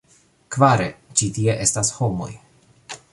[0.55, 0.87] Kvare,
[1.21, 2.31] ĉi tie estas homoj.